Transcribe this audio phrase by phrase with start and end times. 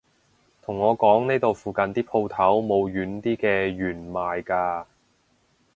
[0.63, 4.87] 同我講呢度附近啲舖頭冇軟啲嘅弦賣㗎